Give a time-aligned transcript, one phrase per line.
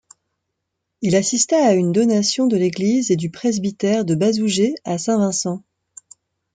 [1.03, 5.61] Il assista à une donation de l'église et du presbytère de Bazougers à Saint-Vincent.